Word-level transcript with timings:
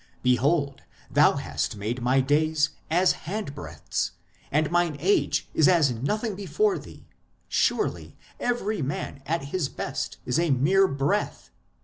Behold, 0.23 0.81
Thou 1.11 1.33
hast 1.33 1.75
made 1.77 2.01
my 2.01 2.21
days 2.21 2.69
as 2.89 3.13
handbreadths; 3.27 4.13
and 4.51 4.71
mine 4.71 4.97
age 4.99 5.47
is 5.53 5.67
as 5.67 5.91
nothing 5.91 6.33
before 6.33 6.79
Thee; 6.79 7.05
surely 7.47 8.17
every 8.39 8.81
man 8.81 9.21
at 9.27 9.49
his 9.53 9.69
best 9.69 10.17
is 10.25 10.39
a 10.39 10.49
mere 10.49 10.87
breath. 10.87 11.51